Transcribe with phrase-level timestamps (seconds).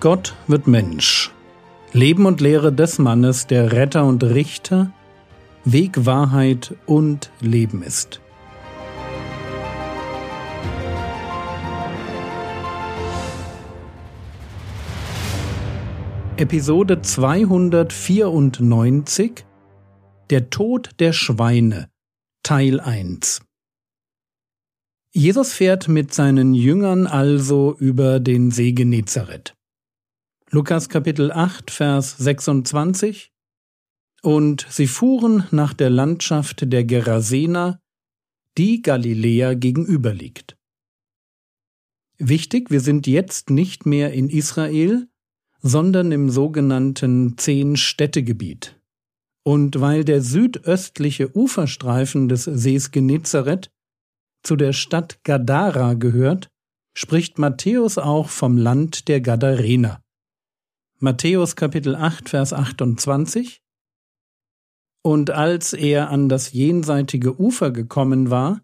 [0.00, 1.30] Gott wird Mensch.
[1.92, 4.94] Leben und Lehre des Mannes, der Retter und Richter,
[5.66, 8.22] Weg, Wahrheit und Leben ist.
[16.38, 19.44] Episode 294
[20.30, 21.90] Der Tod der Schweine
[22.42, 23.42] Teil 1
[25.12, 29.59] Jesus fährt mit seinen Jüngern also über den See Genezareth.
[30.52, 33.30] Lukas Kapitel 8, Vers 26
[34.20, 37.78] Und sie fuhren nach der Landschaft der Gerasena,
[38.58, 40.56] die Galiläa gegenüber liegt.
[42.18, 45.06] Wichtig, wir sind jetzt nicht mehr in Israel,
[45.60, 48.76] sondern im sogenannten Zehn-Städtegebiet.
[49.44, 53.70] Und weil der südöstliche Uferstreifen des Sees Genezareth
[54.42, 56.50] zu der Stadt Gadara gehört,
[56.92, 60.02] spricht Matthäus auch vom Land der Gadarener.
[61.02, 63.62] Matthäus Kapitel 8, Vers 28
[65.02, 68.60] Und als er an das jenseitige Ufer gekommen war,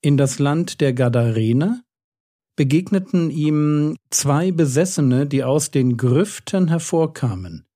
[0.00, 1.82] in das Land der Gadarener,
[2.56, 7.66] begegneten ihm zwei Besessene, die aus den Grüften hervorkamen.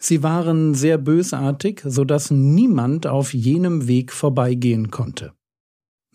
[0.00, 5.34] Sie waren sehr bösartig, so dass niemand auf jenem Weg vorbeigehen konnte.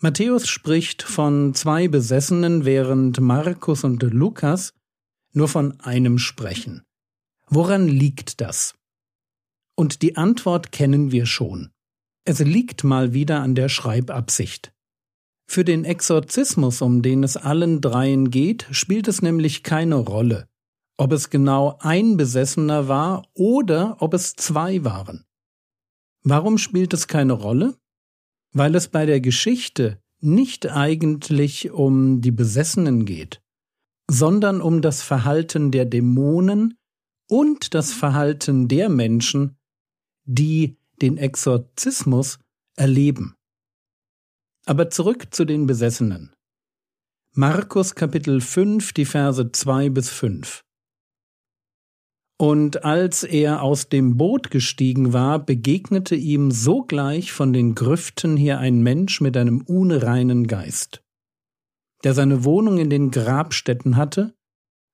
[0.02, 4.72] Matthäus spricht von zwei Besessenen, während Markus und Lukas
[5.34, 6.82] nur von einem sprechen.
[7.48, 8.74] Woran liegt das?
[9.76, 11.70] Und die Antwort kennen wir schon.
[12.24, 14.72] Es liegt mal wieder an der Schreibabsicht.
[15.46, 20.48] Für den Exorzismus, um den es allen dreien geht, spielt es nämlich keine Rolle,
[20.96, 25.24] ob es genau ein Besessener war oder ob es zwei waren.
[26.22, 27.76] Warum spielt es keine Rolle?
[28.52, 33.43] Weil es bei der Geschichte nicht eigentlich um die Besessenen geht
[34.10, 36.76] sondern um das Verhalten der Dämonen
[37.28, 39.56] und das Verhalten der Menschen,
[40.24, 42.38] die den Exorzismus
[42.76, 43.34] erleben.
[44.66, 46.32] Aber zurück zu den Besessenen.
[47.32, 50.62] Markus Kapitel 5, die Verse 2 bis 5.
[52.38, 58.58] Und als er aus dem Boot gestiegen war, begegnete ihm sogleich von den Grüften her
[58.58, 61.03] ein Mensch mit einem unreinen Geist
[62.04, 64.34] der seine Wohnung in den Grabstätten hatte,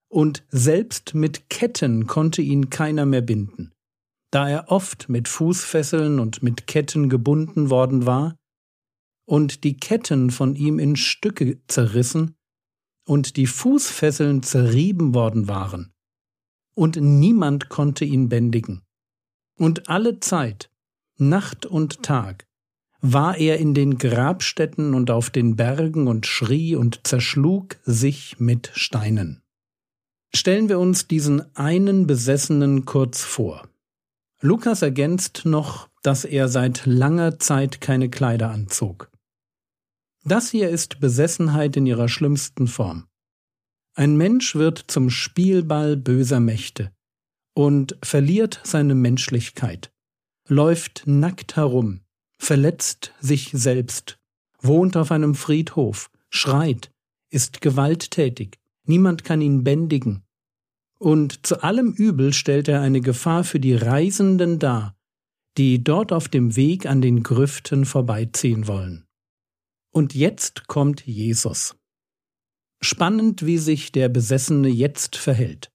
[0.08, 3.72] und selbst mit Ketten konnte ihn keiner mehr binden,
[4.32, 8.36] da er oft mit Fußfesseln und mit Ketten gebunden worden war,
[9.26, 12.34] und die Ketten von ihm in Stücke zerrissen,
[13.06, 15.92] und die Fußfesseln zerrieben worden waren,
[16.74, 18.82] und niemand konnte ihn bändigen.
[19.58, 20.70] Und alle Zeit,
[21.18, 22.46] Nacht und Tag,
[23.00, 28.70] war er in den Grabstätten und auf den Bergen und schrie und zerschlug sich mit
[28.74, 29.42] Steinen.
[30.34, 33.68] Stellen wir uns diesen einen Besessenen kurz vor.
[34.40, 39.10] Lukas ergänzt noch, dass er seit langer Zeit keine Kleider anzog.
[40.24, 43.06] Das hier ist Besessenheit in ihrer schlimmsten Form.
[43.94, 46.92] Ein Mensch wird zum Spielball böser Mächte
[47.54, 49.90] und verliert seine Menschlichkeit,
[50.46, 52.00] läuft nackt herum,
[52.40, 54.18] verletzt sich selbst,
[54.60, 56.90] wohnt auf einem Friedhof, schreit,
[57.30, 60.22] ist gewalttätig, niemand kann ihn bändigen.
[60.98, 64.96] Und zu allem Übel stellt er eine Gefahr für die Reisenden dar,
[65.58, 69.06] die dort auf dem Weg an den Grüften vorbeiziehen wollen.
[69.92, 71.76] Und jetzt kommt Jesus.
[72.80, 75.70] Spannend, wie sich der Besessene jetzt verhält.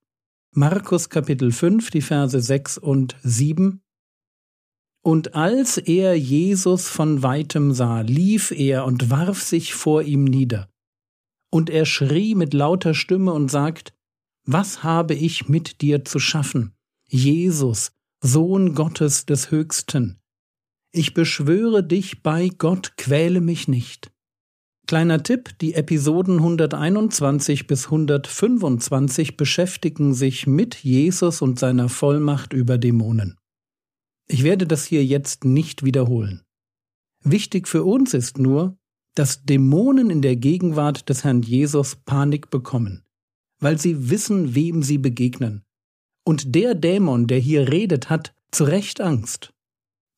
[0.51, 3.81] Markus Kapitel 5, die Verse 6 und 7
[5.05, 10.67] und als er Jesus von weitem sah, lief er und warf sich vor ihm nieder.
[11.51, 13.93] Und er schrie mit lauter Stimme und sagt,
[14.47, 16.73] Was habe ich mit dir zu schaffen,
[17.07, 20.17] Jesus, Sohn Gottes des Höchsten?
[20.91, 24.11] Ich beschwöre dich bei Gott, quäle mich nicht.
[24.87, 32.79] Kleiner Tipp, die Episoden 121 bis 125 beschäftigen sich mit Jesus und seiner Vollmacht über
[32.79, 33.37] Dämonen.
[34.27, 36.41] Ich werde das hier jetzt nicht wiederholen.
[37.23, 38.77] Wichtig für uns ist nur,
[39.16, 43.03] dass Dämonen in der Gegenwart des Herrn Jesus Panik bekommen,
[43.59, 45.63] weil sie wissen, wem sie begegnen.
[46.23, 49.53] Und der Dämon, der hier redet, hat zu Recht Angst.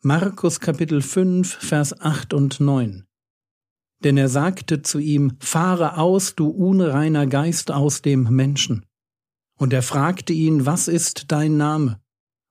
[0.01, 3.05] Markus Kapitel 5, Vers 8 und 9.
[4.03, 8.85] Denn er sagte zu ihm, Fahre aus, du unreiner Geist aus dem Menschen.
[9.57, 11.99] Und er fragte ihn, was ist dein Name?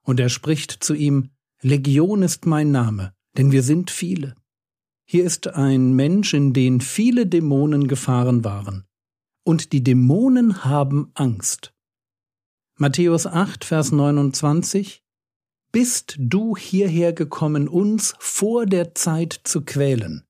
[0.02, 1.30] Und er spricht zu ihm,
[1.62, 4.34] Legion ist mein Name, denn wir sind viele.
[5.08, 8.84] Hier ist ein Mensch, in den viele Dämonen gefahren waren.
[9.44, 11.72] Und die Dämonen haben Angst.
[12.76, 15.02] Matthäus 8, Vers 29
[15.72, 20.24] Bist du hierher gekommen, uns vor der Zeit zu quälen?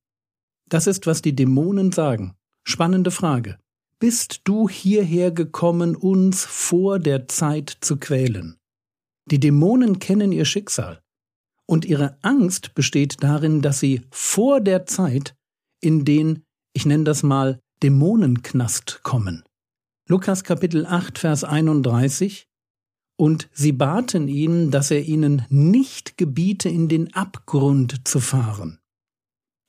[0.69, 2.37] Das ist, was die Dämonen sagen.
[2.63, 3.59] Spannende Frage.
[3.99, 8.59] Bist du hierher gekommen, uns vor der Zeit zu quälen?
[9.29, 11.03] Die Dämonen kennen ihr Schicksal.
[11.69, 15.35] Und ihre Angst besteht darin, dass sie vor der Zeit
[15.81, 19.43] in den, ich nenne das mal, Dämonenknast kommen.
[20.09, 22.47] Lukas Kapitel 8, Vers 31
[23.19, 28.79] Und sie baten ihn, dass er ihnen nicht gebiete, in den Abgrund zu fahren.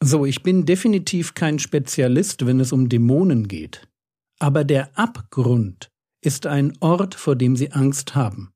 [0.03, 3.87] So, ich bin definitiv kein Spezialist, wenn es um Dämonen geht.
[4.39, 5.89] Aber der Abgrund
[6.21, 8.51] ist ein Ort, vor dem sie Angst haben.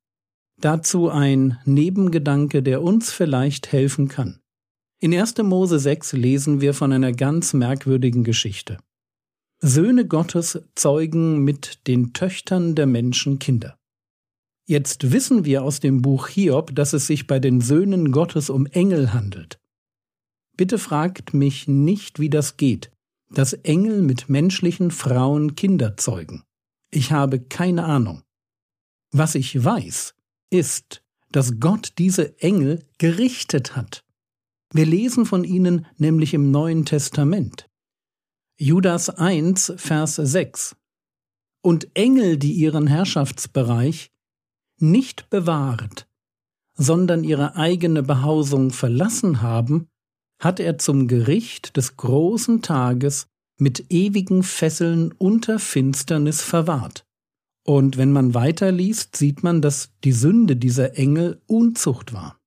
[0.61, 4.39] Dazu ein Nebengedanke, der uns vielleicht helfen kann.
[4.99, 5.39] In 1.
[5.39, 8.77] Mose 6 lesen wir von einer ganz merkwürdigen Geschichte.
[9.59, 13.75] Söhne Gottes zeugen mit den Töchtern der Menschen Kinder.
[14.67, 18.67] Jetzt wissen wir aus dem Buch Hiob, dass es sich bei den Söhnen Gottes um
[18.67, 19.59] Engel handelt.
[20.55, 22.91] Bitte fragt mich nicht, wie das geht,
[23.33, 26.43] dass Engel mit menschlichen Frauen Kinder zeugen.
[26.91, 28.21] Ich habe keine Ahnung.
[29.11, 30.13] Was ich weiß,
[30.51, 34.03] ist, dass Gott diese Engel gerichtet hat.
[34.73, 37.67] Wir lesen von ihnen nämlich im Neuen Testament.
[38.59, 40.75] Judas 1, Vers 6.
[41.63, 44.11] Und Engel, die ihren Herrschaftsbereich
[44.77, 46.07] nicht bewahrt,
[46.75, 49.87] sondern ihre eigene Behausung verlassen haben,
[50.39, 53.27] hat er zum Gericht des großen Tages
[53.57, 57.05] mit ewigen Fesseln unter Finsternis verwahrt.
[57.65, 62.39] Und wenn man weiterliest, sieht man, dass die Sünde dieser Engel Unzucht war.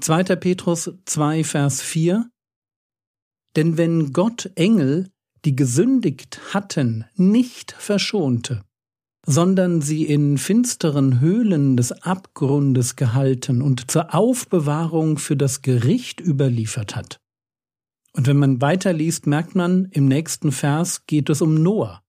[0.00, 0.36] 2.
[0.36, 2.28] Petrus 2, Vers 4
[3.56, 5.10] Denn wenn Gott Engel,
[5.44, 8.64] die gesündigt hatten, nicht verschonte,
[9.26, 16.96] sondern sie in finsteren Höhlen des Abgrundes gehalten und zur Aufbewahrung für das Gericht überliefert
[16.96, 17.18] hat.
[18.12, 22.02] Und wenn man weiterliest, merkt man, im nächsten Vers geht es um Noah.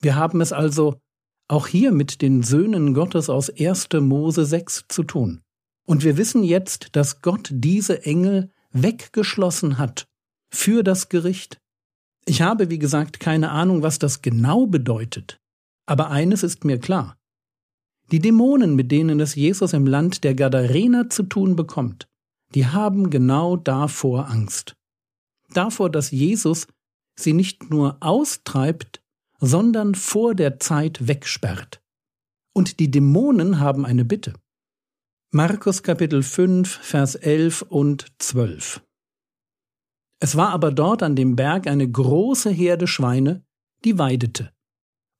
[0.00, 1.00] Wir haben es also
[1.50, 3.88] auch hier mit den Söhnen Gottes aus 1.
[4.00, 5.40] Mose 6 zu tun.
[5.84, 10.06] Und wir wissen jetzt, dass Gott diese Engel weggeschlossen hat
[10.52, 11.58] für das Gericht.
[12.24, 15.40] Ich habe, wie gesagt, keine Ahnung, was das genau bedeutet.
[15.86, 17.16] Aber eines ist mir klar.
[18.12, 22.06] Die Dämonen, mit denen es Jesus im Land der Gadarener zu tun bekommt,
[22.54, 24.74] die haben genau davor Angst.
[25.52, 26.68] Davor, dass Jesus
[27.16, 28.99] sie nicht nur austreibt,
[29.40, 31.82] sondern vor der Zeit wegsperrt.
[32.52, 34.34] Und die Dämonen haben eine Bitte.
[35.32, 38.82] Markus Kapitel 5, Vers 11 und 12.
[40.20, 43.44] Es war aber dort an dem Berg eine große Herde Schweine,
[43.84, 44.52] die weidete.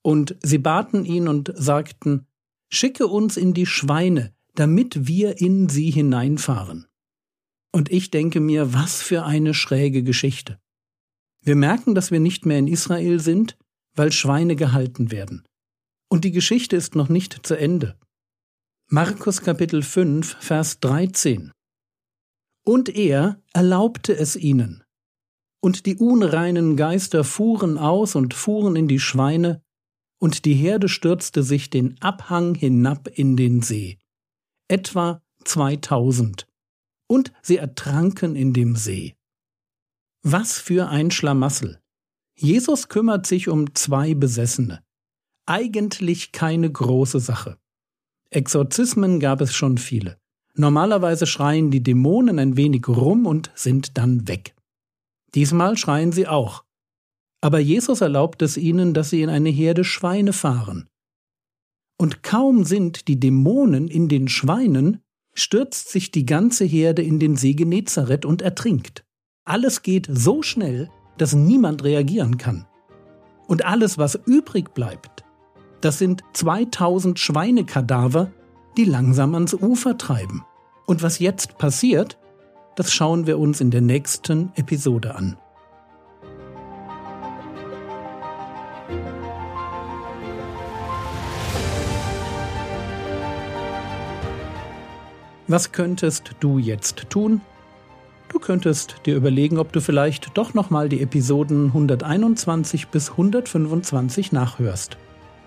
[0.03, 2.27] Und sie baten ihn und sagten,
[2.73, 6.87] Schicke uns in die Schweine, damit wir in sie hineinfahren.
[7.73, 10.61] Und ich denke mir, was für eine schräge Geschichte.
[11.43, 13.57] Wir merken, dass wir nicht mehr in Israel sind,
[13.95, 15.45] weil Schweine gehalten werden.
[16.09, 17.99] Und die Geschichte ist noch nicht zu Ende.
[18.89, 21.53] Markus Kapitel 5, Vers 13.
[22.67, 24.83] Und er erlaubte es ihnen.
[25.63, 29.63] Und die unreinen Geister fuhren aus und fuhren in die Schweine,
[30.21, 33.99] und die Herde stürzte sich den Abhang hinab in den See.
[34.69, 36.47] Etwa zweitausend.
[37.09, 39.15] Und sie ertranken in dem See.
[40.23, 41.81] Was für ein Schlamassel.
[42.43, 44.83] Jesus kümmert sich um zwei Besessene.
[45.45, 47.59] Eigentlich keine große Sache.
[48.31, 50.19] Exorzismen gab es schon viele.
[50.55, 54.55] Normalerweise schreien die Dämonen ein wenig rum und sind dann weg.
[55.35, 56.65] Diesmal schreien sie auch.
[57.43, 60.89] Aber Jesus erlaubt es ihnen, dass sie in eine Herde Schweine fahren.
[61.99, 65.03] Und kaum sind die Dämonen in den Schweinen,
[65.35, 69.05] stürzt sich die ganze Herde in den See Genezareth und ertrinkt.
[69.45, 72.67] Alles geht so schnell, dass niemand reagieren kann.
[73.47, 75.25] Und alles, was übrig bleibt,
[75.81, 78.31] das sind 2000 Schweinekadaver,
[78.77, 80.45] die langsam ans Ufer treiben.
[80.87, 82.19] Und was jetzt passiert,
[82.77, 85.37] das schauen wir uns in der nächsten Episode an.
[95.51, 97.41] Was könntest du jetzt tun?
[98.41, 104.97] Könntest dir überlegen, ob du vielleicht doch nochmal die Episoden 121 bis 125 nachhörst.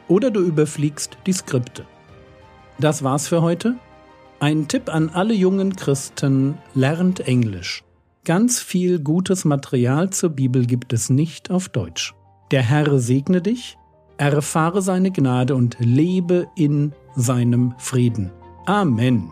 [0.08, 1.86] Oder du überfliegst die Skripte.
[2.80, 3.76] Das war's für heute.
[4.40, 7.84] Ein Tipp an alle jungen Christen, lernt Englisch.
[8.26, 12.14] Ganz viel gutes Material zur Bibel gibt es nicht auf Deutsch.
[12.52, 13.78] Der Herr segne dich,
[14.18, 18.32] erfahre seine Gnade und lebe in seinem Frieden.
[18.66, 19.30] Amen.